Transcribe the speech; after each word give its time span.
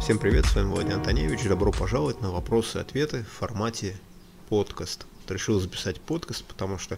Всем 0.00 0.18
привет, 0.20 0.46
с 0.46 0.54
вами 0.54 0.68
Владимир 0.68 0.98
Антоневич. 0.98 1.42
Добро 1.48 1.72
пожаловать 1.72 2.20
на 2.20 2.30
вопросы 2.30 2.78
и 2.78 2.80
ответы 2.80 3.24
в 3.24 3.38
формате 3.38 3.96
подкаст. 4.48 5.06
Вот 5.20 5.32
решил 5.32 5.58
записать 5.58 6.00
подкаст, 6.00 6.44
потому 6.44 6.78
что 6.78 6.96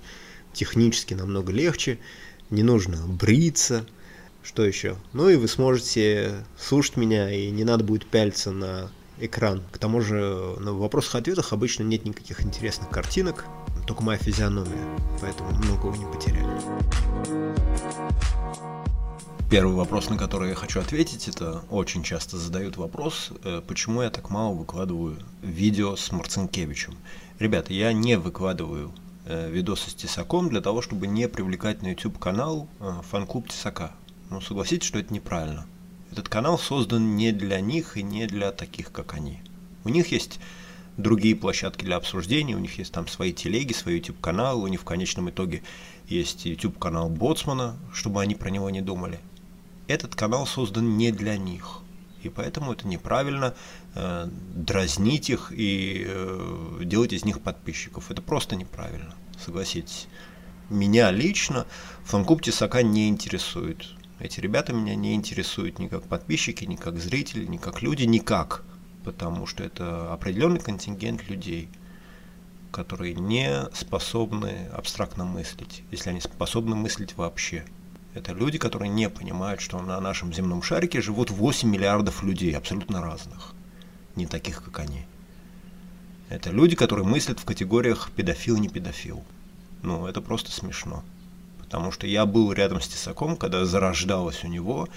технически 0.52 1.14
намного 1.14 1.52
легче, 1.52 1.98
не 2.50 2.62
нужно 2.62 2.98
бриться, 3.06 3.86
что 4.42 4.62
еще. 4.62 4.96
Ну 5.14 5.30
и 5.30 5.36
вы 5.36 5.48
сможете 5.48 6.44
слушать 6.58 6.98
меня, 6.98 7.32
и 7.32 7.50
не 7.50 7.64
надо 7.64 7.82
будет 7.82 8.04
пялиться 8.04 8.50
на 8.50 8.90
экран. 9.18 9.62
К 9.72 9.78
тому 9.78 10.02
же 10.02 10.56
на 10.58 10.74
вопросах-ответах 10.74 11.54
обычно 11.54 11.84
нет 11.84 12.04
никаких 12.04 12.42
интересных 12.42 12.90
картинок, 12.90 13.46
только 13.88 14.02
моя 14.02 14.18
физиономия, 14.18 14.86
поэтому 15.18 15.50
многого 15.50 15.96
не 15.96 16.04
потеряли. 16.04 16.60
Первый 19.50 19.74
вопрос, 19.74 20.10
на 20.10 20.18
который 20.18 20.50
я 20.50 20.54
хочу 20.54 20.78
ответить, 20.78 21.26
это 21.26 21.62
очень 21.70 22.02
часто 22.02 22.36
задают 22.36 22.76
вопрос, 22.76 23.30
э, 23.44 23.62
почему 23.66 24.02
я 24.02 24.10
так 24.10 24.28
мало 24.28 24.52
выкладываю 24.52 25.16
видео 25.40 25.96
с 25.96 26.12
Марцинкевичем. 26.12 26.96
Ребята, 27.38 27.72
я 27.72 27.94
не 27.94 28.18
выкладываю 28.18 28.92
э, 29.24 29.50
видосы 29.50 29.88
с 29.88 29.94
Тесаком 29.94 30.50
для 30.50 30.60
того, 30.60 30.82
чтобы 30.82 31.06
не 31.06 31.26
привлекать 31.26 31.80
на 31.80 31.86
YouTube 31.88 32.18
канал 32.18 32.68
э, 32.80 32.92
фан-клуб 33.10 33.48
Тесака. 33.48 33.92
Ну, 34.28 34.42
согласитесь, 34.42 34.86
что 34.86 34.98
это 34.98 35.14
неправильно. 35.14 35.66
Этот 36.12 36.28
канал 36.28 36.58
создан 36.58 37.16
не 37.16 37.32
для 37.32 37.62
них 37.62 37.96
и 37.96 38.02
не 38.02 38.26
для 38.26 38.52
таких, 38.52 38.92
как 38.92 39.14
они. 39.14 39.40
У 39.84 39.88
них 39.88 40.12
есть 40.12 40.40
другие 40.98 41.34
площадки 41.34 41.84
для 41.84 41.96
обсуждений, 41.96 42.54
у 42.54 42.58
них 42.58 42.76
есть 42.76 42.92
там 42.92 43.08
свои 43.08 43.32
телеги, 43.32 43.72
свой 43.72 43.94
YouTube-канал, 43.94 44.60
у 44.62 44.66
них 44.66 44.82
в 44.82 44.84
конечном 44.84 45.30
итоге 45.30 45.62
есть 46.06 46.44
YouTube-канал 46.44 47.08
Боцмана, 47.08 47.78
чтобы 47.94 48.20
они 48.20 48.34
про 48.34 48.50
него 48.50 48.68
не 48.68 48.82
думали 48.82 49.20
этот 49.88 50.14
канал 50.14 50.46
создан 50.46 50.96
не 50.96 51.10
для 51.10 51.36
них. 51.36 51.80
И 52.22 52.28
поэтому 52.28 52.72
это 52.72 52.86
неправильно 52.86 53.54
э, 53.94 54.28
дразнить 54.54 55.30
их 55.30 55.52
и 55.54 56.04
э, 56.06 56.80
делать 56.84 57.12
из 57.12 57.24
них 57.24 57.40
подписчиков. 57.40 58.10
Это 58.10 58.22
просто 58.22 58.54
неправильно, 58.54 59.14
согласитесь. 59.42 60.08
Меня 60.68 61.10
лично 61.10 61.66
фан-клуб 62.04 62.42
Тесака 62.42 62.82
не 62.82 63.08
интересует. 63.08 63.88
Эти 64.20 64.40
ребята 64.40 64.72
меня 64.72 64.94
не 64.94 65.14
интересуют 65.14 65.78
ни 65.78 65.86
как 65.86 66.02
подписчики, 66.04 66.64
ни 66.64 66.76
как 66.76 66.98
зрители, 66.98 67.46
ни 67.46 67.56
как 67.56 67.82
люди, 67.82 68.02
никак. 68.02 68.64
Потому 69.04 69.46
что 69.46 69.64
это 69.64 70.12
определенный 70.12 70.60
контингент 70.60 71.28
людей, 71.28 71.68
которые 72.70 73.14
не 73.14 73.66
способны 73.74 74.68
абстрактно 74.72 75.24
мыслить, 75.24 75.82
если 75.90 76.10
они 76.10 76.20
способны 76.20 76.74
мыслить 76.74 77.16
вообще. 77.16 77.64
Это 78.14 78.32
люди, 78.32 78.58
которые 78.58 78.88
не 78.88 79.08
понимают, 79.08 79.60
что 79.60 79.80
на 79.80 80.00
нашем 80.00 80.32
земном 80.32 80.62
шарике 80.62 81.00
живут 81.00 81.30
8 81.30 81.68
миллиардов 81.68 82.22
людей, 82.22 82.56
абсолютно 82.56 83.00
разных, 83.00 83.54
не 84.16 84.26
таких, 84.26 84.62
как 84.64 84.80
они. 84.80 85.06
Это 86.28 86.50
люди, 86.50 86.76
которые 86.76 87.06
мыслят 87.06 87.40
в 87.40 87.44
категориях 87.44 88.10
педофил-не 88.14 88.68
педофил. 88.68 89.24
Ну, 89.82 90.06
это 90.06 90.20
просто 90.20 90.50
смешно. 90.50 91.02
Потому 91.68 91.92
что 91.92 92.06
я 92.06 92.24
был 92.24 92.50
рядом 92.52 92.80
с 92.80 92.88
Тесаком, 92.88 93.36
когда 93.36 93.66
зарождалась 93.66 94.42
у 94.42 94.48
него 94.48 94.88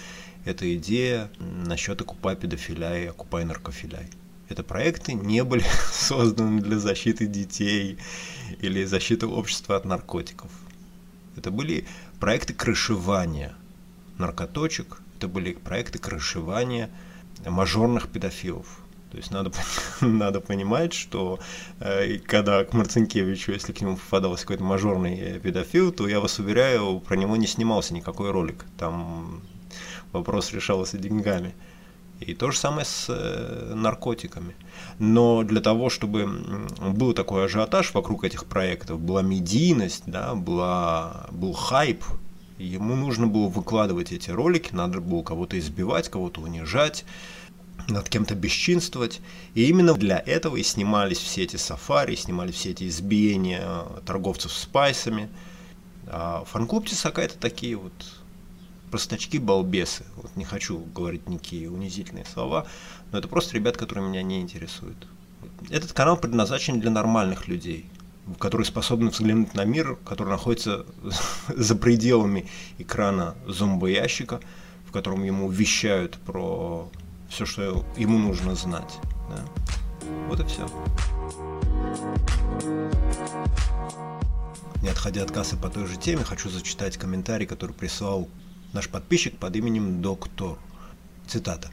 эта 0.45 0.73
идея 0.75 1.29
насчет 1.37 1.99
окупай 2.01 2.35
педофиляй, 2.35 3.09
окупай 3.09 3.43
наркофиляй. 3.43 4.07
Это 4.47 4.63
проекты 4.63 5.13
не 5.13 5.43
были 5.43 5.65
созданы 5.91 6.61
для 6.61 6.79
защиты 6.79 7.27
детей 7.27 7.97
или 8.59 8.85
защиты 8.85 9.27
общества 9.27 9.75
от 9.75 9.85
наркотиков. 9.85 10.49
Это 11.35 11.51
были 11.51 11.85
проекты 12.19 12.53
крышевания 12.53 13.53
наркоточек, 14.17 15.01
это 15.17 15.27
были 15.27 15.53
проекты 15.53 15.99
крышевания 15.99 16.89
мажорных 17.45 18.09
педофилов. 18.09 18.80
То 19.11 19.17
есть 19.17 19.31
надо, 19.31 19.51
надо 20.01 20.39
понимать, 20.39 20.93
что 20.93 21.39
э, 21.79 22.17
когда 22.19 22.63
к 22.63 22.73
Марцинкевичу, 22.73 23.51
если 23.51 23.73
к 23.73 23.81
нему 23.81 23.97
попадался 23.97 24.43
какой-то 24.43 24.63
мажорный 24.63 25.39
педофил, 25.39 25.91
то 25.91 26.07
я 26.07 26.19
вас 26.19 26.39
уверяю, 26.39 26.99
про 26.99 27.15
него 27.15 27.35
не 27.35 27.47
снимался 27.47 27.93
никакой 27.93 28.31
ролик. 28.31 28.65
Там 28.77 29.41
вопрос 30.13 30.53
решался 30.53 30.97
деньгами. 30.97 31.53
И 32.21 32.35
то 32.35 32.51
же 32.51 32.57
самое 32.57 32.85
с 32.85 33.07
э, 33.09 33.73
наркотиками. 33.73 34.55
Но 34.99 35.43
для 35.43 35.59
того, 35.59 35.89
чтобы 35.89 36.29
был 36.79 37.13
такой 37.13 37.45
ажиотаж 37.45 37.93
вокруг 37.93 38.23
этих 38.23 38.45
проектов, 38.45 38.99
была 38.99 39.23
медийность, 39.23 40.03
да, 40.05 40.35
была, 40.35 41.25
был 41.31 41.53
хайп, 41.53 42.03
ему 42.59 42.95
нужно 42.95 43.25
было 43.25 43.47
выкладывать 43.47 44.11
эти 44.11 44.29
ролики, 44.29 44.69
надо 44.73 45.01
было 45.01 45.23
кого-то 45.23 45.57
избивать, 45.57 46.09
кого-то 46.09 46.41
унижать, 46.41 47.05
над 47.87 48.09
кем-то 48.09 48.35
бесчинствовать. 48.35 49.21
И 49.53 49.67
именно 49.67 49.93
для 49.93 50.19
этого 50.19 50.57
и 50.57 50.63
снимались 50.63 51.19
все 51.19 51.43
эти 51.43 51.57
сафари, 51.57 52.15
снимались 52.15 52.55
все 52.55 52.71
эти 52.71 52.87
избиения 52.87 53.85
торговцев 54.05 54.51
спайсами. 54.51 55.29
А 56.07 56.43
фан-клуб 56.45 56.87
Тесака 56.87 57.21
это 57.21 57.37
такие 57.37 57.75
вот 57.75 57.93
простачки-балбесы. 58.91 60.03
Вот 60.17 60.35
не 60.35 60.43
хочу 60.43 60.79
говорить 60.93 61.27
никакие 61.27 61.71
унизительные 61.71 62.25
слова, 62.25 62.67
но 63.11 63.17
это 63.17 63.27
просто 63.27 63.55
ребят, 63.55 63.77
которые 63.77 64.07
меня 64.07 64.21
не 64.21 64.41
интересуют. 64.41 65.07
Этот 65.69 65.93
канал 65.93 66.17
предназначен 66.17 66.79
для 66.79 66.91
нормальных 66.91 67.47
людей, 67.47 67.85
которые 68.39 68.65
способны 68.65 69.09
взглянуть 69.09 69.53
на 69.53 69.63
мир, 69.63 69.97
который 70.05 70.29
находится 70.29 70.85
за 71.47 71.75
пределами 71.75 72.49
экрана 72.77 73.35
зомбоящика, 73.47 74.41
в 74.87 74.91
котором 74.91 75.23
ему 75.23 75.49
вещают 75.49 76.17
про 76.25 76.89
все, 77.31 77.45
что 77.45 77.85
ему 77.95 78.17
нужно 78.17 78.55
знать. 78.55 78.99
Да. 79.29 79.45
Вот 80.27 80.39
и 80.41 80.43
все. 80.43 80.67
Не 84.81 84.89
отходя 84.89 85.23
от 85.23 85.31
кассы 85.31 85.55
по 85.55 85.69
той 85.69 85.87
же 85.87 85.95
теме, 85.95 86.23
хочу 86.23 86.49
зачитать 86.49 86.97
комментарий, 86.97 87.47
который 87.47 87.71
прислал 87.71 88.27
наш 88.73 88.89
подписчик 88.89 89.37
под 89.37 89.55
именем 89.55 90.01
Доктор. 90.01 90.57
Цитата. 91.27 91.69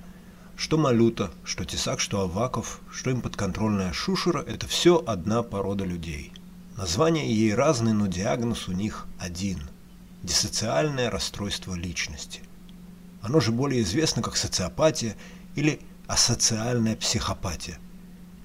Что 0.56 0.78
Малюта, 0.78 1.30
что 1.44 1.64
Тесак, 1.64 2.00
что 2.00 2.20
Аваков, 2.20 2.80
что 2.92 3.10
им 3.10 3.20
подконтрольная 3.20 3.92
Шушера– 3.92 4.42
это 4.46 4.66
все 4.66 5.02
одна 5.04 5.42
порода 5.42 5.84
людей. 5.84 6.32
Названия 6.76 7.32
ей 7.32 7.54
разные, 7.54 7.94
но 7.94 8.06
диагноз 8.06 8.68
у 8.68 8.72
них 8.72 9.06
один– 9.18 9.58
диссоциальное 10.22 11.10
расстройство 11.10 11.74
личности. 11.74 12.42
Оно 13.22 13.40
же 13.40 13.50
более 13.50 13.82
известно 13.82 14.22
как 14.22 14.36
социопатия 14.36 15.16
или 15.58 15.80
асоциальная 16.06 16.94
психопатия. 16.94 17.78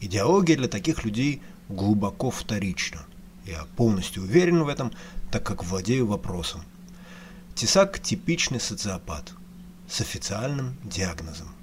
Идеология 0.01 0.57
для 0.57 0.67
таких 0.67 1.05
людей 1.05 1.43
глубоко 1.69 2.31
вторична. 2.31 3.05
Я 3.45 3.65
полностью 3.77 4.23
уверен 4.23 4.63
в 4.63 4.67
этом, 4.67 4.91
так 5.31 5.45
как 5.45 5.63
владею 5.63 6.07
вопросом. 6.07 6.63
Тесак– 7.53 7.99
типичный 8.01 8.59
социопат 8.59 9.33
с 9.87 10.01
официальным 10.01 10.75
диагнозом. 10.83 11.53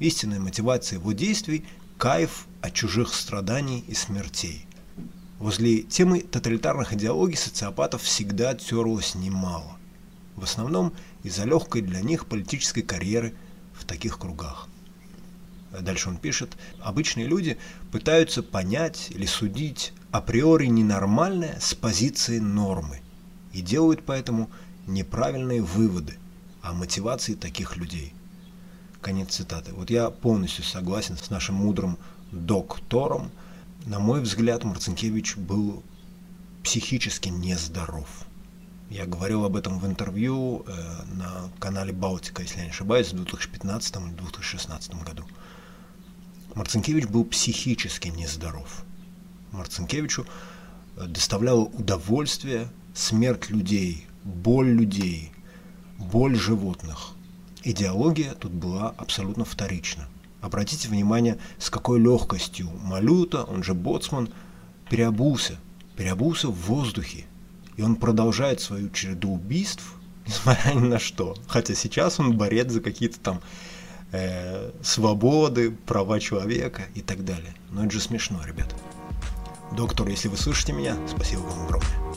Истинная 0.00 0.40
мотивация 0.40 0.98
его 0.98 1.12
действий– 1.12 1.64
кайф 1.98 2.48
от 2.60 2.74
чужих 2.74 3.14
страданий 3.14 3.84
и 3.86 3.94
смертей. 3.94 4.66
Возле 5.38 5.82
темы 5.82 6.22
тоталитарных 6.22 6.92
идеологий 6.92 7.36
социопатов 7.36 8.02
всегда 8.02 8.54
терлось 8.56 9.14
немало. 9.14 9.76
В 10.34 10.42
основном 10.42 10.92
из-за 11.22 11.44
легкой 11.44 11.82
для 11.82 12.00
них 12.00 12.26
политической 12.26 12.82
карьеры 12.82 13.36
в 13.72 13.84
таких 13.84 14.18
кругах. 14.18 14.68
Дальше 15.80 16.10
он 16.10 16.18
пишет, 16.18 16.56
обычные 16.80 17.26
люди 17.26 17.56
пытаются 17.90 18.42
понять 18.42 19.10
или 19.10 19.24
судить 19.24 19.92
априори 20.10 20.66
ненормальное 20.66 21.58
с 21.60 21.74
позиции 21.74 22.38
нормы 22.38 23.00
и 23.52 23.62
делают 23.62 24.02
поэтому 24.04 24.50
неправильные 24.86 25.62
выводы 25.62 26.18
о 26.60 26.72
мотивации 26.72 27.34
таких 27.34 27.76
людей. 27.76 28.12
Конец 29.00 29.34
цитаты. 29.34 29.72
Вот 29.72 29.90
я 29.90 30.10
полностью 30.10 30.64
согласен 30.64 31.16
с 31.16 31.30
нашим 31.30 31.56
мудрым 31.56 31.98
доктором. 32.30 33.30
На 33.86 33.98
мой 33.98 34.20
взгляд, 34.20 34.64
Марцинкевич 34.64 35.36
был 35.36 35.82
психически 36.62 37.28
нездоров. 37.28 38.26
Я 38.90 39.06
говорил 39.06 39.44
об 39.44 39.56
этом 39.56 39.78
в 39.78 39.86
интервью 39.86 40.64
э, 40.66 40.72
на 41.14 41.50
канале 41.58 41.92
Балтика, 41.92 42.42
если 42.42 42.58
я 42.58 42.64
не 42.64 42.70
ошибаюсь, 42.70 43.08
в 43.08 43.16
2015 43.16 43.96
или 43.96 44.16
2016 44.16 44.94
году. 45.02 45.24
Марцинкевич 46.54 47.06
был 47.06 47.24
психически 47.24 48.08
нездоров. 48.08 48.84
Марцинкевичу 49.52 50.26
э, 50.96 51.06
доставляло 51.06 51.62
удовольствие 51.62 52.68
смерть 52.94 53.50
людей, 53.50 54.06
боль 54.24 54.70
людей, 54.70 55.32
боль 55.98 56.36
животных. 56.36 57.12
Идеология 57.64 58.32
тут 58.34 58.52
была 58.52 58.90
абсолютно 58.96 59.44
вторична. 59.44 60.08
Обратите 60.40 60.88
внимание, 60.88 61.38
с 61.58 61.70
какой 61.70 62.00
легкостью 62.00 62.68
Малюта, 62.82 63.44
он 63.44 63.62
же 63.62 63.74
Боцман, 63.74 64.28
переобулся, 64.90 65.58
переобулся 65.96 66.48
в 66.48 66.66
воздухе 66.66 67.24
И 67.76 67.82
он 67.82 67.96
продолжает 67.96 68.60
свою 68.60 68.90
череду 68.90 69.34
убийств, 69.34 69.94
несмотря 70.26 70.72
ни 70.74 70.80
на 70.80 70.98
что. 70.98 71.36
Хотя 71.46 71.74
сейчас 71.74 72.18
он 72.20 72.36
борец 72.36 72.70
за 72.70 72.80
какие-то 72.80 73.20
там 73.20 73.40
э, 74.12 74.70
свободы, 74.82 75.70
права 75.70 76.20
человека 76.20 76.82
и 76.94 77.00
так 77.00 77.24
далее. 77.24 77.54
Но 77.70 77.84
это 77.84 77.92
же 77.92 78.00
смешно, 78.00 78.40
ребята. 78.46 78.76
Доктор, 79.76 80.08
если 80.08 80.28
вы 80.28 80.36
слышите 80.36 80.72
меня, 80.72 80.96
спасибо 81.08 81.40
вам 81.40 81.64
огромное. 81.64 82.11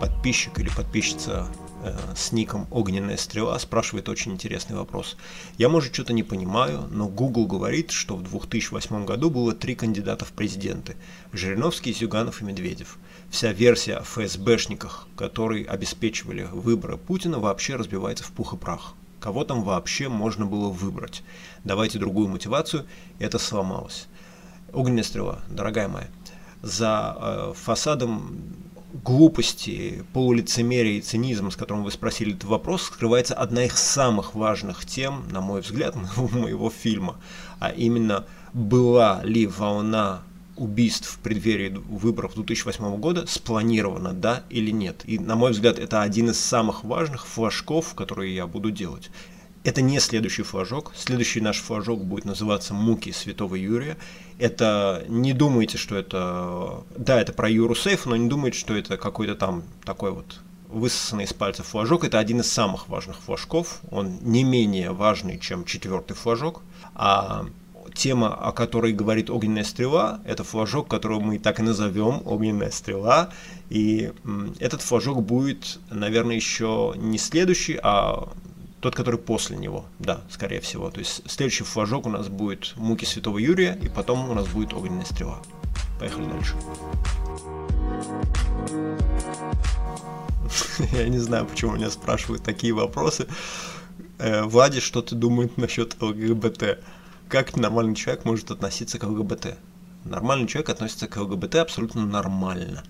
Подписчик 0.00 0.58
или 0.58 0.70
подписчица 0.70 1.46
э, 1.84 1.94
с 2.16 2.32
ником 2.32 2.66
«Огненная 2.70 3.18
стрела» 3.18 3.58
спрашивает 3.58 4.08
очень 4.08 4.32
интересный 4.32 4.74
вопрос. 4.74 5.18
Я, 5.58 5.68
может, 5.68 5.92
что-то 5.92 6.14
не 6.14 6.22
понимаю, 6.22 6.88
но 6.90 7.06
Google 7.06 7.46
говорит, 7.46 7.90
что 7.90 8.16
в 8.16 8.22
2008 8.22 9.04
году 9.04 9.28
было 9.28 9.52
три 9.52 9.74
кандидата 9.74 10.24
в 10.24 10.32
президенты– 10.32 10.96
Жириновский, 11.34 11.92
Зюганов 11.92 12.40
и 12.40 12.46
Медведев. 12.46 12.96
Вся 13.28 13.52
версия 13.52 13.96
о 13.96 14.02
ФСБшниках, 14.02 15.06
которые 15.16 15.66
обеспечивали 15.66 16.48
выборы 16.50 16.96
Путина, 16.96 17.38
вообще 17.38 17.76
разбивается 17.76 18.24
в 18.24 18.32
пух 18.32 18.54
и 18.54 18.56
прах. 18.56 18.94
Кого 19.20 19.44
там 19.44 19.62
вообще 19.64 20.08
можно 20.08 20.46
было 20.46 20.70
выбрать? 20.70 21.22
Давайте 21.64 21.98
другую 21.98 22.28
мотивацию, 22.28 22.86
это 23.18 23.38
сломалось. 23.38 24.06
Огненная 24.72 25.02
стрела, 25.02 25.40
дорогая 25.50 25.88
моя, 25.88 26.08
за 26.62 27.16
э, 27.20 27.52
фасадом 27.54 28.40
глупости, 28.92 30.04
полулицемерия 30.12 30.98
и 30.98 31.00
цинизма, 31.00 31.50
с 31.50 31.56
которым 31.56 31.84
вы 31.84 31.90
спросили 31.90 32.32
этот 32.34 32.44
вопрос, 32.44 32.82
скрывается 32.82 33.34
одна 33.34 33.64
из 33.64 33.74
самых 33.74 34.34
важных 34.34 34.84
тем, 34.86 35.24
на 35.30 35.40
мой 35.40 35.60
взгляд, 35.60 35.94
моего 36.16 36.70
фильма, 36.70 37.16
а 37.58 37.70
именно 37.70 38.24
была 38.52 39.22
ли 39.22 39.46
волна 39.46 40.22
убийств 40.56 41.08
в 41.08 41.18
преддверии 41.20 41.70
выборов 41.88 42.34
2008 42.34 42.96
года 42.96 43.26
спланирована, 43.26 44.12
да 44.12 44.44
или 44.50 44.70
нет. 44.70 45.02
И, 45.04 45.18
на 45.18 45.34
мой 45.34 45.52
взгляд, 45.52 45.78
это 45.78 46.02
один 46.02 46.30
из 46.30 46.38
самых 46.38 46.84
важных 46.84 47.26
флажков, 47.26 47.94
которые 47.94 48.34
я 48.34 48.46
буду 48.46 48.70
делать. 48.70 49.10
Это 49.62 49.82
не 49.82 50.00
следующий 50.00 50.42
флажок. 50.42 50.92
Следующий 50.96 51.40
наш 51.40 51.58
флажок 51.58 52.02
будет 52.04 52.24
называться 52.24 52.72
«Муки 52.72 53.12
святого 53.12 53.56
Юрия». 53.56 53.98
Это 54.38 55.04
не 55.08 55.34
думайте, 55.34 55.76
что 55.76 55.96
это... 55.96 56.82
Да, 56.96 57.20
это 57.20 57.34
про 57.34 57.50
Юру 57.50 57.74
Сейф, 57.74 58.06
но 58.06 58.16
не 58.16 58.28
думайте, 58.28 58.58
что 58.58 58.74
это 58.74 58.96
какой-то 58.96 59.34
там 59.34 59.64
такой 59.84 60.12
вот 60.12 60.40
высосанный 60.68 61.24
из 61.24 61.34
пальца 61.34 61.62
флажок. 61.62 62.04
Это 62.04 62.18
один 62.18 62.40
из 62.40 62.50
самых 62.50 62.88
важных 62.88 63.18
флажков. 63.18 63.80
Он 63.90 64.18
не 64.22 64.44
менее 64.44 64.92
важный, 64.92 65.38
чем 65.38 65.66
четвертый 65.66 66.14
флажок. 66.14 66.62
А 66.94 67.44
тема, 67.92 68.34
о 68.34 68.52
которой 68.52 68.92
говорит 68.92 69.28
огненная 69.28 69.64
стрела, 69.64 70.20
это 70.24 70.42
флажок, 70.42 70.88
которого 70.88 71.20
мы 71.20 71.38
так 71.38 71.60
и 71.60 71.62
назовем 71.62 72.22
огненная 72.24 72.70
стрела. 72.70 73.30
И 73.68 74.12
этот 74.58 74.80
флажок 74.80 75.22
будет, 75.22 75.78
наверное, 75.90 76.36
еще 76.36 76.94
не 76.96 77.18
следующий, 77.18 77.78
а 77.82 78.28
тот, 78.80 78.94
который 78.94 79.18
после 79.18 79.56
него, 79.56 79.84
да, 79.98 80.22
скорее 80.30 80.60
всего. 80.60 80.90
То 80.90 81.00
есть 81.00 81.22
следующий 81.30 81.64
флажок 81.64 82.06
у 82.06 82.10
нас 82.10 82.28
будет 82.28 82.72
муки 82.76 83.04
святого 83.04 83.38
Юрия, 83.38 83.78
и 83.82 83.88
потом 83.88 84.28
у 84.30 84.34
нас 84.34 84.48
будет 84.48 84.72
огненная 84.72 85.04
стрела. 85.04 85.38
Поехали 85.98 86.24
дальше. 86.24 86.54
Я 90.92 91.08
не 91.08 91.18
знаю, 91.18 91.46
почему 91.46 91.76
меня 91.76 91.90
спрашивают 91.90 92.42
такие 92.42 92.72
вопросы. 92.72 93.26
Э, 94.18 94.44
Влади, 94.44 94.80
что 94.80 95.02
ты 95.02 95.14
думаешь 95.14 95.50
насчет 95.56 96.00
ЛГБТ? 96.00 96.78
Как 97.28 97.56
нормальный 97.56 97.94
человек 97.94 98.24
может 98.24 98.50
относиться 98.50 98.98
к 98.98 99.04
ЛГБТ? 99.04 99.58
Нормальный 100.04 100.48
человек 100.48 100.70
относится 100.70 101.06
к 101.06 101.16
ЛГБТ 101.18 101.56
абсолютно 101.56 102.06
нормально 102.06 102.82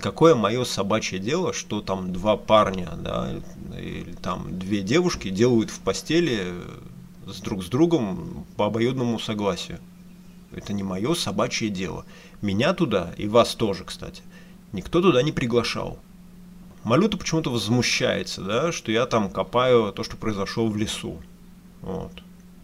какое 0.00 0.34
мое 0.34 0.64
собачье 0.64 1.18
дело, 1.18 1.52
что 1.52 1.80
там 1.80 2.12
два 2.12 2.36
парня, 2.36 2.90
да, 2.96 3.32
или 3.78 4.12
там 4.14 4.58
две 4.58 4.82
девушки 4.82 5.28
делают 5.30 5.70
в 5.70 5.80
постели 5.80 6.54
с 7.26 7.40
друг 7.40 7.62
с 7.64 7.68
другом 7.68 8.46
по 8.56 8.66
обоюдному 8.66 9.18
согласию. 9.18 9.78
Это 10.52 10.72
не 10.72 10.82
мое 10.82 11.14
собачье 11.14 11.68
дело. 11.68 12.04
Меня 12.42 12.74
туда, 12.74 13.12
и 13.16 13.26
вас 13.26 13.54
тоже, 13.54 13.84
кстати, 13.84 14.22
никто 14.72 15.00
туда 15.00 15.22
не 15.22 15.32
приглашал. 15.32 15.98
Малюта 16.84 17.16
почему-то 17.16 17.50
возмущается, 17.50 18.42
да, 18.42 18.72
что 18.72 18.90
я 18.90 19.06
там 19.06 19.30
копаю 19.30 19.92
то, 19.92 20.02
что 20.02 20.16
произошло 20.16 20.66
в 20.66 20.76
лесу. 20.76 21.20
Вот. 21.80 22.12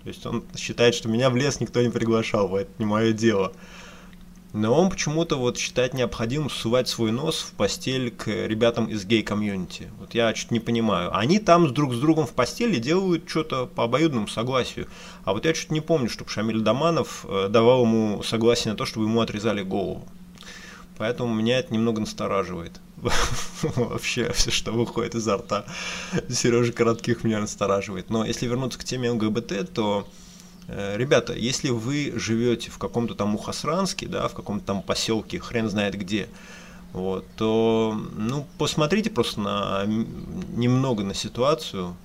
То 0.02 0.08
есть 0.08 0.26
он 0.26 0.44
считает, 0.56 0.94
что 0.94 1.08
меня 1.08 1.30
в 1.30 1.36
лес 1.36 1.60
никто 1.60 1.80
не 1.82 1.90
приглашал, 1.90 2.54
это 2.56 2.70
не 2.78 2.84
мое 2.84 3.12
дело 3.12 3.52
но 4.52 4.72
он 4.74 4.90
почему-то 4.90 5.36
вот 5.36 5.58
считает 5.58 5.94
необходимым 5.94 6.48
сувать 6.48 6.88
свой 6.88 7.12
нос 7.12 7.40
в 7.40 7.52
постель 7.52 8.10
к 8.10 8.28
ребятам 8.28 8.86
из 8.86 9.04
гей-комьюнити. 9.04 9.90
Вот 9.98 10.14
я 10.14 10.34
что-то 10.34 10.54
не 10.54 10.60
понимаю. 10.60 11.14
Они 11.16 11.38
там 11.38 11.72
друг 11.72 11.94
с 11.94 11.98
другом 11.98 12.26
в 12.26 12.32
постели 12.32 12.78
делают 12.78 13.28
что-то 13.28 13.66
по 13.66 13.84
обоюдному 13.84 14.26
согласию. 14.26 14.88
А 15.24 15.32
вот 15.32 15.44
я 15.44 15.54
что-то 15.54 15.74
не 15.74 15.80
помню, 15.80 16.08
чтобы 16.08 16.30
Шамиль 16.30 16.60
Даманов 16.60 17.26
э, 17.28 17.48
давал 17.48 17.82
ему 17.82 18.22
согласие 18.22 18.72
на 18.72 18.78
то, 18.78 18.86
чтобы 18.86 19.06
ему 19.06 19.20
отрезали 19.20 19.62
голову. 19.62 20.08
Поэтому 20.96 21.32
меня 21.32 21.58
это 21.58 21.72
немного 21.72 22.00
настораживает. 22.00 22.80
Вообще, 23.62 24.32
все, 24.32 24.50
что 24.50 24.72
выходит 24.72 25.14
изо 25.14 25.36
рта 25.36 25.64
Сережи 26.28 26.72
Коротких, 26.72 27.22
меня 27.22 27.40
настораживает. 27.40 28.10
Но 28.10 28.24
если 28.24 28.46
вернуться 28.46 28.78
к 28.78 28.84
теме 28.84 29.10
ЛГБТ, 29.10 29.72
то 29.72 30.08
ребята, 30.68 31.32
если 31.34 31.70
вы 31.70 32.12
живете 32.16 32.70
в 32.70 32.78
каком-то 32.78 33.14
там 33.14 33.30
Мухасранске, 33.30 34.06
да, 34.06 34.28
в 34.28 34.34
каком-то 34.34 34.66
там 34.66 34.82
поселке, 34.82 35.40
хрен 35.40 35.68
знает 35.68 35.96
где, 35.96 36.28
вот, 36.92 37.26
то, 37.36 38.00
ну, 38.16 38.46
посмотрите 38.56 39.10
просто 39.10 39.40
на, 39.40 39.84
немного 39.86 41.04
на 41.04 41.14
ситуацию, 41.14 41.96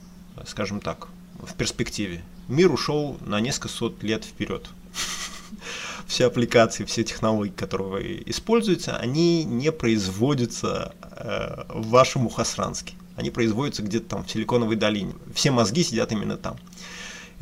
скажем 0.46 0.82
так, 0.82 1.08
в 1.42 1.54
перспективе. 1.56 2.24
Мир 2.48 2.72
ушел 2.72 3.18
на 3.22 3.40
несколько 3.40 3.70
сот 3.70 4.04
лет 4.04 4.26
вперед. 4.26 4.70
Все 6.08 6.26
аппликации, 6.26 6.84
все 6.84 7.04
технологии, 7.04 7.52
которые 7.52 8.30
используются, 8.30 8.98
они 8.98 9.46
не 9.46 9.72
производятся 9.72 10.94
э, 11.02 11.64
в 11.70 11.88
вашем 11.88 12.24
Мухасранске. 12.24 12.94
Они 13.16 13.30
производятся 13.30 13.84
где-то 13.84 14.10
там 14.10 14.26
в 14.26 14.30
Силиконовой 14.30 14.76
долине. 14.76 15.14
Все 15.34 15.52
мозги 15.52 15.84
сидят 15.84 16.12
именно 16.12 16.36
там. 16.36 16.58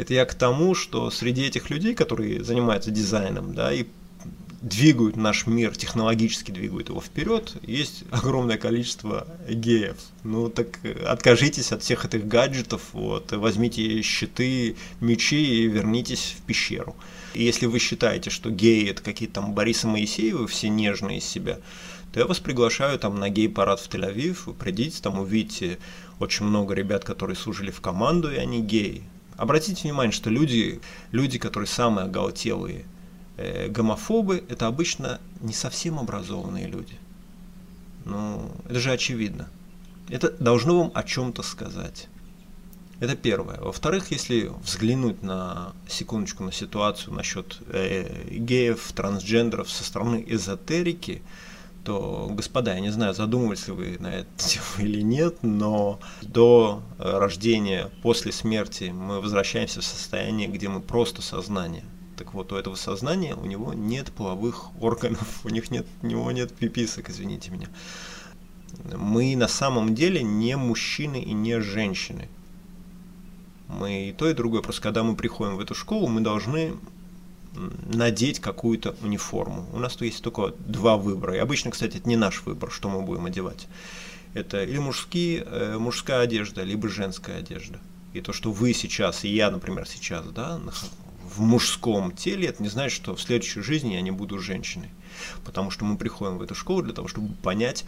Это 0.01 0.15
я 0.15 0.25
к 0.25 0.33
тому, 0.33 0.73
что 0.73 1.11
среди 1.11 1.43
этих 1.43 1.69
людей, 1.69 1.93
которые 1.93 2.43
занимаются 2.43 2.89
дизайном, 2.89 3.53
да, 3.53 3.71
и 3.71 3.85
двигают 4.59 5.15
наш 5.15 5.45
мир, 5.45 5.77
технологически 5.77 6.49
двигают 6.49 6.89
его 6.89 6.99
вперед, 6.99 7.55
есть 7.61 8.05
огромное 8.09 8.57
количество 8.57 9.27
геев. 9.47 9.97
Ну 10.23 10.49
так 10.49 10.79
откажитесь 11.05 11.71
от 11.71 11.83
всех 11.83 12.05
этих 12.05 12.27
гаджетов, 12.27 12.81
вот, 12.93 13.31
возьмите 13.31 14.01
щиты, 14.01 14.75
мечи 15.01 15.35
и 15.35 15.67
вернитесь 15.67 16.35
в 16.35 16.41
пещеру. 16.47 16.95
И 17.35 17.43
если 17.43 17.67
вы 17.67 17.77
считаете, 17.77 18.31
что 18.31 18.49
геи 18.49 18.89
это 18.89 19.03
какие-то 19.03 19.35
там 19.35 19.53
Бориса 19.53 19.87
Моисеевы, 19.87 20.47
все 20.47 20.69
нежные 20.69 21.19
из 21.19 21.25
себя, 21.25 21.59
то 22.11 22.19
я 22.19 22.25
вас 22.25 22.39
приглашаю 22.39 22.97
там 22.97 23.19
на 23.19 23.29
гей-парад 23.29 23.79
в 23.79 23.87
Тель-Авив, 23.87 24.55
придите, 24.55 24.99
там 24.99 25.19
увидите 25.19 25.77
очень 26.19 26.47
много 26.47 26.73
ребят, 26.73 27.03
которые 27.03 27.35
служили 27.35 27.69
в 27.69 27.81
команду, 27.81 28.31
и 28.31 28.37
они 28.37 28.61
геи. 28.61 29.03
Обратите 29.41 29.81
внимание, 29.81 30.11
что 30.11 30.29
люди, 30.29 30.81
люди 31.11 31.39
которые 31.39 31.65
самые 31.65 32.05
оголтелые 32.05 32.85
э, 33.37 33.69
гомофобы, 33.69 34.43
это 34.47 34.67
обычно 34.67 35.19
не 35.39 35.51
совсем 35.51 35.97
образованные 35.97 36.67
люди. 36.67 36.93
Ну, 38.05 38.51
это 38.65 38.79
же 38.79 38.91
очевидно. 38.91 39.49
Это 40.09 40.29
должно 40.29 40.77
вам 40.77 40.91
о 40.93 41.01
чем-то 41.01 41.41
сказать. 41.41 42.07
Это 42.99 43.15
первое. 43.15 43.59
Во-вторых, 43.59 44.11
если 44.11 44.51
взглянуть 44.63 45.23
на 45.23 45.73
секундочку 45.87 46.43
на 46.43 46.51
ситуацию 46.51 47.15
насчет 47.15 47.57
э, 47.69 48.27
геев, 48.29 48.91
трансгендеров 48.93 49.71
со 49.71 49.83
стороны 49.83 50.23
эзотерики, 50.27 51.23
то, 51.83 52.27
господа, 52.31 52.73
я 52.73 52.79
не 52.79 52.91
знаю, 52.91 53.13
задумывались 53.13 53.67
ли 53.67 53.73
вы 53.73 53.97
на 53.99 54.07
это 54.07 54.27
или 54.79 55.01
нет, 55.01 55.37
но 55.41 55.99
до 56.21 56.83
э, 56.97 57.17
рождения, 57.17 57.89
после 58.01 58.31
смерти 58.31 58.91
мы 58.93 59.21
возвращаемся 59.21 59.81
в 59.81 59.85
состояние, 59.85 60.47
где 60.47 60.69
мы 60.69 60.81
просто 60.81 61.21
сознание. 61.21 61.83
Так 62.17 62.33
вот, 62.33 62.51
у 62.51 62.55
этого 62.55 62.75
сознания 62.75 63.35
у 63.35 63.45
него 63.45 63.73
нет 63.73 64.11
половых 64.11 64.69
органов, 64.81 65.41
у 65.43 65.49
них 65.49 65.71
нет, 65.71 65.87
у 66.01 66.07
него 66.07 66.31
нет 66.31 66.53
пиписок, 66.53 67.09
извините 67.09 67.51
меня. 67.51 67.67
Мы 68.95 69.35
на 69.35 69.47
самом 69.47 69.95
деле 69.95 70.23
не 70.23 70.55
мужчины 70.55 71.21
и 71.21 71.33
не 71.33 71.59
женщины. 71.61 72.29
Мы 73.67 74.09
и 74.09 74.13
то, 74.13 74.29
и 74.29 74.33
другое. 74.33 74.61
Просто 74.61 74.81
когда 74.81 75.03
мы 75.03 75.15
приходим 75.15 75.55
в 75.55 75.59
эту 75.59 75.75
школу, 75.75 76.07
мы 76.07 76.21
должны 76.21 76.73
надеть 77.53 78.39
какую-то 78.39 78.95
униформу. 79.01 79.67
У 79.73 79.79
нас 79.79 79.93
тут 79.93 80.03
есть 80.03 80.23
только 80.23 80.53
два 80.59 80.97
выбора. 80.97 81.35
И 81.35 81.39
обычно, 81.39 81.71
кстати, 81.71 81.97
это 81.97 82.07
не 82.07 82.15
наш 82.15 82.43
выбор, 82.43 82.71
что 82.71 82.89
мы 82.89 83.01
будем 83.01 83.25
одевать. 83.25 83.67
Это 84.33 84.63
или 84.63 84.77
мужские, 84.77 85.43
э, 85.45 85.77
мужская 85.77 86.21
одежда, 86.21 86.63
либо 86.63 86.87
женская 86.87 87.39
одежда. 87.39 87.79
И 88.13 88.21
то, 88.21 88.33
что 88.33 88.51
вы 88.51 88.73
сейчас, 88.73 89.23
и 89.23 89.29
я, 89.29 89.51
например, 89.51 89.87
сейчас, 89.87 90.25
да, 90.27 90.59
в 91.35 91.41
мужском 91.41 92.11
теле, 92.11 92.47
это 92.47 92.61
не 92.61 92.69
значит, 92.69 92.95
что 92.95 93.15
в 93.15 93.21
следующей 93.21 93.61
жизни 93.61 93.93
я 93.93 94.01
не 94.01 94.11
буду 94.11 94.39
женщиной. 94.39 94.89
Потому 95.45 95.71
что 95.71 95.85
мы 95.85 95.97
приходим 95.97 96.37
в 96.37 96.41
эту 96.41 96.55
школу 96.55 96.81
для 96.81 96.93
того, 96.93 97.07
чтобы 97.07 97.33
понять 97.35 97.85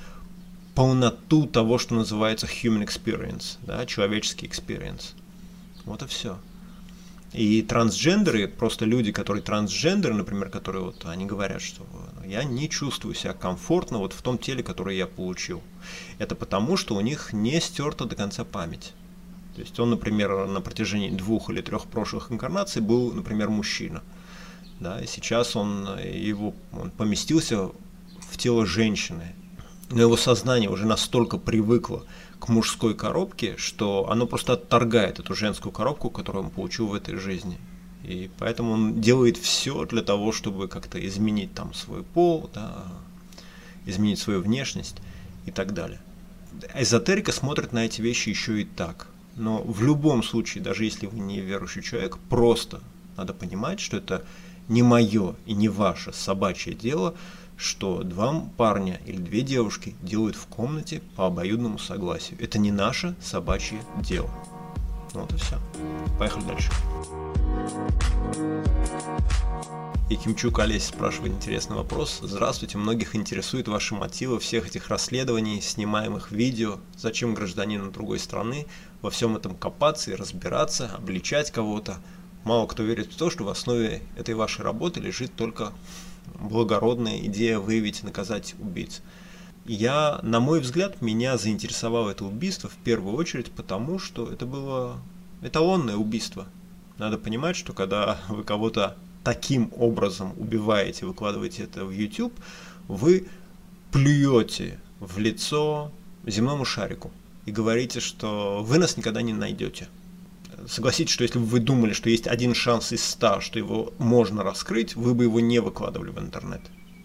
полноту 0.76 1.46
того, 1.46 1.78
что 1.78 1.96
называется 1.96 2.48
human 2.48 2.86
experience, 2.86 3.58
да, 3.62 3.86
человеческий 3.86 4.48
experience. 4.48 5.14
Вот 5.86 6.02
и 6.04 6.08
все. 6.08 6.38
И 7.34 7.64
трансгендеры, 7.64 8.48
просто 8.48 8.86
люди, 8.86 9.12
которые 9.12 9.42
трансгендеры, 9.42 10.14
например, 10.14 10.50
которые 10.50 10.84
вот, 10.84 11.04
они 11.06 11.26
говорят, 11.26 11.62
что 11.62 11.84
я 12.26 12.44
не 12.44 12.70
чувствую 12.70 13.16
себя 13.16 13.34
комфортно 13.34 13.98
вот 13.98 14.14
в 14.14 14.22
том 14.22 14.38
теле, 14.38 14.62
которое 14.62 14.96
я 14.96 15.08
получил. 15.08 15.62
Это 16.20 16.36
потому, 16.36 16.78
что 16.78 16.96
у 16.96 17.02
них 17.02 17.34
не 17.34 17.60
стерта 17.60 18.06
до 18.06 18.16
конца 18.16 18.44
память. 18.44 18.94
То 19.56 19.62
есть 19.62 19.80
он, 19.80 19.90
например, 19.90 20.46
на 20.48 20.62
протяжении 20.62 21.10
двух 21.10 21.50
или 21.50 21.62
трех 21.62 21.86
прошлых 21.86 22.32
инкарнаций 22.32 22.82
был, 22.82 23.12
например, 23.12 23.50
мужчина. 23.50 24.04
Да, 24.80 25.02
и 25.02 25.08
сейчас 25.08 25.56
он, 25.56 25.88
его, 26.00 26.54
он 26.72 26.92
поместился 26.92 27.70
в 28.30 28.38
тело 28.38 28.66
женщины. 28.66 29.34
Но 29.90 30.02
его 30.02 30.18
сознание 30.18 30.70
уже 30.70 30.86
настолько 30.86 31.38
привыкло 31.38 32.04
к 32.44 32.50
мужской 32.50 32.94
коробке, 32.94 33.56
что 33.56 34.10
оно 34.10 34.28
просто 34.28 34.54
отторгает 34.54 35.18
эту 35.18 35.34
женскую 35.34 35.72
коробку, 35.72 36.10
которую 36.10 36.44
он 36.44 36.52
получил 36.52 36.88
в 36.88 36.94
этой 36.94 37.16
жизни. 37.16 37.58
И 38.04 38.30
поэтому 38.38 38.74
он 38.74 39.00
делает 39.00 39.38
все 39.38 39.86
для 39.86 40.02
того, 40.02 40.34
чтобы 40.34 40.68
как-то 40.68 41.00
изменить 41.08 41.54
там 41.54 41.74
свой 41.74 42.04
пол, 42.04 42.50
да, 42.54 42.84
изменить 43.86 44.20
свою 44.20 44.42
внешность 44.42 44.98
и 45.46 45.52
так 45.52 45.74
далее. 45.74 46.02
Эзотерика 46.76 47.32
смотрит 47.32 47.72
на 47.72 47.86
эти 47.86 48.02
вещи 48.02 48.28
еще 48.28 48.62
и 48.62 48.66
так. 48.66 49.08
Но 49.38 49.64
в 49.64 49.82
любом 49.82 50.22
случае, 50.22 50.66
даже 50.66 50.84
если 50.84 51.06
вы 51.06 51.20
не 51.20 51.40
верующий 51.40 51.82
человек, 51.82 52.18
просто 52.30 52.82
надо 53.16 53.34
понимать, 53.34 53.80
что 53.80 53.96
это 53.96 54.26
не 54.68 54.84
мое 54.84 55.38
и 55.46 55.54
не 55.54 55.70
ваше 55.70 56.12
собачье 56.12 56.74
дело– 56.74 57.16
что 57.58 58.04
два 58.04 58.44
парня 58.58 59.00
или 59.06 59.18
две 59.18 59.42
девушки 59.42 59.96
делают 60.02 60.36
в 60.36 60.48
комнате 60.48 61.02
по 61.16 61.28
обоюдному 61.28 61.80
согласию. 61.80 62.38
Это 62.42 62.60
не 62.60 62.72
наше 62.72 63.16
собачье 63.22 63.80
дело. 64.02 64.30
Ну 65.14 65.22
вот 65.22 65.34
и 65.34 65.38
все. 65.38 65.58
Поехали 66.18 66.44
дальше. 66.44 66.72
И 70.10 70.16
Кимчук 70.16 70.60
Олесь 70.60 70.88
спрашивает 70.88 71.34
интересный 71.34 71.76
вопрос. 71.76 72.20
Здравствуйте, 72.22 72.78
многих 72.78 73.16
интересует 73.16 73.68
ваши 73.68 73.96
мотивы 73.96 74.40
всех 74.40 74.68
этих 74.68 74.90
расследований, 74.90 75.62
снимаемых 75.62 76.32
видео. 76.32 76.78
Зачем 76.98 77.34
гражданину 77.34 77.90
другой 77.90 78.20
страны 78.20 78.68
во 79.02 79.10
всем 79.10 79.36
этом 79.36 79.56
копаться 79.56 80.12
и 80.12 80.16
разбираться, 80.16 80.92
обличать 80.96 81.52
кого-то? 81.52 81.98
Мало 82.44 82.68
кто 82.68 82.84
верит 82.84 83.12
в 83.12 83.16
то, 83.16 83.30
что 83.30 83.46
в 83.46 83.50
основе 83.50 84.02
этой 84.18 84.36
вашей 84.36 84.62
работы 84.62 85.00
лежит 85.00 85.36
только 85.36 85.72
благородная 86.40 87.20
идея 87.26 87.60
выявить 87.60 88.02
и 88.02 88.06
наказать 88.06 88.56
убийц. 88.60 89.02
Я, 89.66 90.20
на 90.24 90.40
мой 90.40 90.60
взгляд, 90.60 91.02
меня 91.02 91.38
заинтересовало 91.38 92.10
это 92.10 92.26
убийство 92.26 92.70
в 92.70 92.76
первую 92.76 93.16
очередь 93.16 93.52
потому, 93.52 93.98
что 93.98 94.30
это 94.30 94.46
было 94.46 94.98
эталонное 95.42 95.96
убийство. 95.96 96.48
Надо 96.98 97.18
понимать, 97.18 97.56
что 97.56 97.74
когда 97.74 98.20
вы 98.30 98.44
кого-то 98.44 98.98
таким 99.24 99.72
образом 99.78 100.34
убиваете, 100.38 101.06
выкладываете 101.06 101.64
это 101.64 101.86
в 101.86 101.92
YouTube, 101.92 102.34
вы 102.88 103.28
плюете 103.92 104.80
в 105.00 105.18
лицо 105.18 105.92
земному 106.26 106.66
шарику 106.66 107.12
и 107.46 107.52
говорите, 107.52 108.00
что 108.00 108.62
вы 108.64 108.78
нас 108.80 108.98
никогда 108.98 109.22
не 109.22 109.34
найдете 109.34 109.88
согласитесь, 110.68 111.14
что 111.14 111.24
если 111.24 111.40
бы 111.40 111.46
вы 111.46 111.60
думали, 111.60 111.94
что 111.94 112.10
есть 112.10 112.28
один 112.28 112.54
шанс 112.54 112.92
из 112.92 113.04
ста, 113.04 113.42
что 113.42 113.60
его 113.60 113.94
можно 113.98 114.44
раскрыть, 114.44 114.96
вы 114.96 115.14
бы 115.14 115.24
его 115.24 115.40
не 115.40 115.60
выкладывали 115.60 116.12
в 116.12 116.20
интернет. 116.20 116.62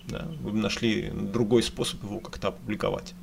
Да? 0.08 0.26
Вы 0.40 0.52
бы 0.52 0.58
нашли 0.58 1.10
другой 1.12 1.62
способ 1.62 2.02
его 2.02 2.20
как-то 2.20 2.48
опубликовать. 2.48 3.14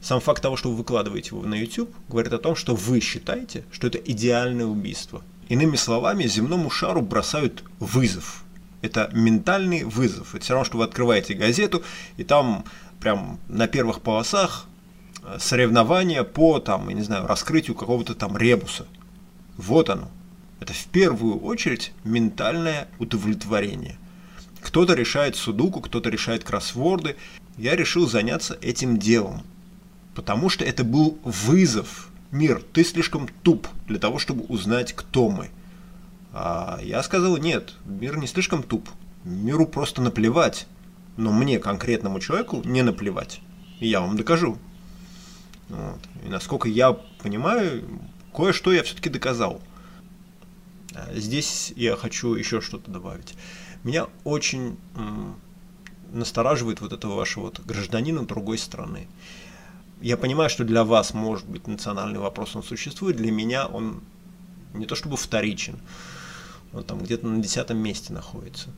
Сам 0.00 0.20
факт 0.20 0.42
того, 0.42 0.56
что 0.56 0.70
вы 0.70 0.76
выкладываете 0.76 1.30
его 1.30 1.42
на 1.42 1.54
YouTube, 1.54 1.92
говорит 2.08 2.32
о 2.32 2.38
том, 2.38 2.54
что 2.54 2.74
вы 2.74 3.00
считаете, 3.00 3.64
что 3.72 3.88
это 3.88 3.98
идеальное 3.98 4.66
убийство. 4.66 5.22
Иными 5.48 5.76
словами, 5.76 6.24
земному 6.24 6.70
шару 6.70 7.00
бросают 7.00 7.64
вызов. 7.80 8.44
Это 8.80 9.10
ментальный 9.12 9.82
вызов. 9.82 10.34
Это 10.34 10.44
все 10.44 10.52
равно, 10.52 10.64
что 10.64 10.78
вы 10.78 10.84
открываете 10.84 11.34
газету, 11.34 11.82
и 12.16 12.22
там 12.22 12.64
прям 13.00 13.40
на 13.48 13.66
первых 13.66 14.00
полосах 14.02 14.66
э, 15.24 15.38
соревнования 15.40 16.22
по, 16.22 16.60
там, 16.60 16.88
я 16.88 16.94
не 16.94 17.02
знаю, 17.02 17.26
раскрытию 17.26 17.74
какого-то 17.74 18.14
там 18.14 18.36
ребуса. 18.36 18.86
Вот 19.58 19.90
оно. 19.90 20.08
Это 20.60 20.72
в 20.72 20.86
первую 20.86 21.40
очередь 21.40 21.92
ментальное 22.04 22.88
удовлетворение. 22.98 23.96
Кто-то 24.62 24.94
решает 24.94 25.36
судуку, 25.36 25.80
кто-то 25.80 26.08
решает 26.08 26.44
кроссворды. 26.44 27.16
Я 27.56 27.76
решил 27.76 28.08
заняться 28.08 28.56
этим 28.62 28.98
делом, 28.98 29.42
потому 30.14 30.48
что 30.48 30.64
это 30.64 30.84
был 30.84 31.18
вызов. 31.22 32.08
Мир, 32.30 32.62
ты 32.72 32.84
слишком 32.84 33.28
туп 33.42 33.68
для 33.86 33.98
того, 33.98 34.18
чтобы 34.18 34.44
узнать, 34.44 34.92
кто 34.92 35.28
мы. 35.28 35.50
А 36.32 36.78
я 36.82 37.02
сказал, 37.02 37.36
нет, 37.36 37.74
мир 37.84 38.16
не 38.16 38.26
слишком 38.26 38.62
туп. 38.62 38.88
Миру 39.24 39.66
просто 39.66 40.02
наплевать. 40.02 40.66
Но 41.16 41.32
мне, 41.32 41.58
конкретному 41.58 42.20
человеку, 42.20 42.62
не 42.64 42.82
наплевать. 42.82 43.40
И 43.80 43.88
я 43.88 44.00
вам 44.00 44.16
докажу. 44.16 44.56
Вот. 45.68 46.00
И 46.24 46.28
насколько 46.28 46.68
я 46.68 46.92
понимаю, 46.92 47.82
кое-что 48.34 48.72
я 48.72 48.82
все-таки 48.82 49.10
доказал. 49.10 49.60
А, 50.94 51.12
здесь 51.14 51.72
я 51.76 51.96
хочу 51.96 52.34
еще 52.34 52.60
что-то 52.60 52.90
добавить. 52.90 53.34
Меня 53.84 54.08
очень 54.24 54.76
настораживает 56.12 56.80
вот 56.80 56.92
этого 56.92 57.14
вашего 57.14 57.44
вот 57.44 57.60
гражданина 57.60 58.24
другой 58.24 58.58
страны. 58.58 59.06
Я 60.00 60.16
понимаю, 60.16 60.48
что 60.48 60.64
для 60.64 60.84
вас, 60.84 61.12
может 61.12 61.46
быть, 61.48 61.66
национальный 61.66 62.20
вопрос 62.20 62.54
он 62.54 62.62
существует, 62.62 63.16
для 63.16 63.32
меня 63.32 63.66
он 63.66 64.00
не 64.74 64.86
то 64.86 64.94
чтобы 64.94 65.16
вторичен, 65.16 65.78
он 66.72 66.84
там 66.84 67.00
где-то 67.00 67.26
на 67.26 67.42
десятом 67.42 67.78
месте 67.78 68.12
находится. 68.12 68.70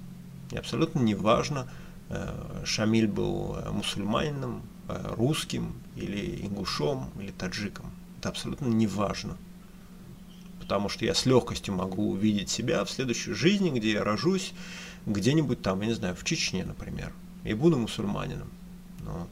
И 0.50 0.56
абсолютно 0.56 1.00
не 1.00 1.14
важно, 1.14 1.68
э, 2.08 2.62
Шамиль 2.64 3.06
был 3.06 3.56
э, 3.56 3.70
мусульманином, 3.70 4.62
э, 4.88 5.14
русским 5.16 5.74
или 5.96 6.46
ингушом 6.46 7.10
или 7.20 7.30
таджиком. 7.30 7.90
Это 8.20 8.28
абсолютно 8.28 8.66
не 8.66 8.86
важно 8.86 9.36
потому 10.70 10.88
что 10.88 11.04
я 11.04 11.14
с 11.14 11.26
легкостью 11.26 11.74
могу 11.74 12.12
увидеть 12.12 12.48
себя 12.48 12.84
в 12.84 12.90
следующей 12.92 13.32
жизни, 13.32 13.70
где 13.70 13.90
я 13.90 14.04
рожусь, 14.04 14.52
где-нибудь 15.04 15.62
там, 15.62 15.80
я 15.80 15.88
не 15.88 15.94
знаю, 15.94 16.14
в 16.14 16.22
Чечне, 16.22 16.64
например, 16.64 17.12
и 17.42 17.54
буду 17.54 17.76
мусульманином. 17.76 18.48
Ну 19.00 19.10
вот. 19.10 19.28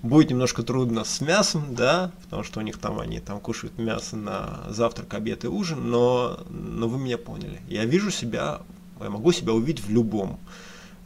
Будет 0.00 0.30
немножко 0.30 0.62
трудно 0.62 1.04
с 1.04 1.20
мясом, 1.20 1.74
да, 1.74 2.10
потому 2.22 2.42
что 2.42 2.60
у 2.60 2.62
них 2.62 2.78
там 2.78 3.00
они 3.00 3.20
там 3.20 3.38
кушают 3.38 3.76
мясо 3.76 4.16
на 4.16 4.64
завтрак, 4.70 5.12
обед 5.12 5.44
и 5.44 5.48
ужин, 5.48 5.90
но, 5.90 6.40
но 6.48 6.88
вы 6.88 7.00
меня 7.00 7.18
поняли. 7.18 7.60
Я 7.68 7.84
вижу 7.84 8.10
себя, 8.10 8.62
я 8.98 9.10
могу 9.10 9.32
себя 9.32 9.52
увидеть 9.52 9.84
в 9.84 9.90
любом 9.90 10.40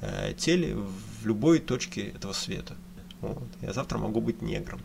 э, 0.00 0.32
теле, 0.38 0.76
в 0.76 1.26
любой 1.26 1.58
точке 1.58 2.02
этого 2.02 2.34
света. 2.34 2.76
Вот. 3.20 3.48
Я 3.62 3.72
завтра 3.72 3.98
могу 3.98 4.20
быть 4.20 4.42
негром. 4.42 4.78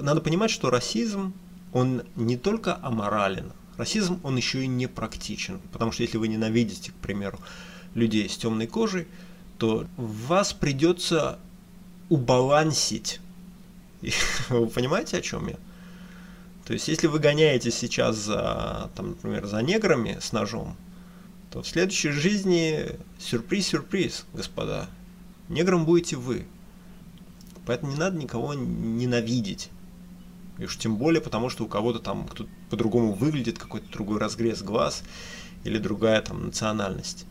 Надо 0.00 0.20
понимать, 0.20 0.52
что 0.52 0.70
расизм, 0.70 1.34
он 1.74 2.04
не 2.16 2.38
только 2.38 2.78
аморален, 2.82 3.52
Расизм, 3.76 4.20
он 4.22 4.36
еще 4.36 4.62
и 4.62 4.68
не 4.68 4.86
практичен, 4.86 5.60
потому 5.72 5.90
что 5.90 6.04
если 6.04 6.16
вы 6.16 6.28
ненавидите, 6.28 6.92
к 6.92 6.94
примеру, 6.94 7.40
людей 7.94 8.28
с 8.28 8.36
темной 8.36 8.68
кожей, 8.68 9.08
то 9.58 9.86
вас 9.96 10.52
придется 10.52 11.38
убалансить. 12.08 13.20
Вы 14.48 14.66
понимаете, 14.66 15.16
о 15.16 15.22
чем 15.22 15.48
я? 15.48 15.56
То 16.64 16.72
есть, 16.72 16.88
если 16.88 17.08
вы 17.08 17.18
гоняете 17.18 17.70
сейчас 17.70 18.16
за, 18.16 18.90
там, 18.94 19.10
например, 19.10 19.46
за 19.46 19.60
неграми 19.60 20.18
с 20.20 20.32
ножом, 20.32 20.76
то 21.50 21.62
в 21.62 21.68
следующей 21.68 22.10
жизни 22.10 22.98
сюрприз-сюрприз, 23.18 24.24
господа. 24.32 24.88
Негром 25.48 25.84
будете 25.84 26.16
вы. 26.16 26.46
Поэтому 27.66 27.92
не 27.92 27.98
надо 27.98 28.16
никого 28.16 28.54
ненавидеть. 28.54 29.68
И 30.58 30.64
уж 30.64 30.76
тем 30.78 30.96
более, 30.96 31.20
потому 31.20 31.50
что 31.50 31.64
у 31.64 31.68
кого-то 31.68 31.98
там 31.98 32.26
кто-то 32.26 32.50
по-другому 32.70 33.12
выглядит, 33.12 33.58
какой-то 33.58 33.90
другой 33.90 34.18
разгрез 34.18 34.62
глаз 34.62 35.02
или 35.64 35.78
другая 35.78 36.20
там 36.22 36.46
национальность. 36.46 37.26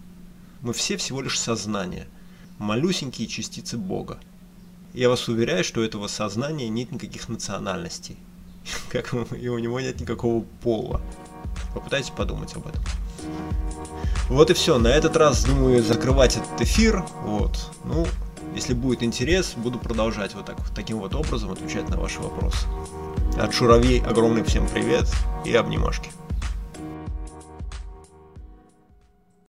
Мы 0.61 0.73
все 0.73 0.97
всего 0.97 1.21
лишь 1.21 1.39
сознание, 1.39 2.07
малюсенькие 2.57 3.27
частицы 3.27 3.77
Бога. 3.77 4.19
Я 4.93 5.09
вас 5.09 5.27
уверяю, 5.27 5.63
что 5.63 5.81
у 5.81 5.83
этого 5.83 6.07
сознания 6.07 6.69
нет 6.69 6.91
никаких 6.91 7.29
национальностей, 7.29 8.17
как 8.89 9.13
и 9.13 9.49
у 9.49 9.59
него 9.59 9.79
нет 9.79 9.99
никакого 9.99 10.43
пола. 10.61 11.01
Попытайтесь 11.73 12.11
подумать 12.11 12.55
об 12.55 12.67
этом. 12.67 12.83
Вот 14.29 14.49
и 14.49 14.53
все. 14.53 14.79
На 14.79 14.87
этот 14.87 15.15
раз, 15.17 15.43
думаю, 15.43 15.83
закрывать 15.83 16.37
этот 16.37 16.61
эфир. 16.61 17.05
Вот. 17.23 17.71
Ну, 17.83 18.05
если 18.55 18.73
будет 18.73 19.03
интерес, 19.03 19.53
буду 19.55 19.79
продолжать 19.79 20.33
вот 20.35 20.45
так, 20.45 20.57
таким 20.75 20.99
вот 20.99 21.13
образом 21.15 21.51
отвечать 21.51 21.89
на 21.89 21.97
ваши 21.97 22.19
вопросы. 22.19 22.67
От 23.37 23.53
Шуравей 23.53 24.01
огромный 24.01 24.43
всем 24.43 24.67
привет 24.67 25.07
и 25.43 25.53
обнимашки. 25.55 26.11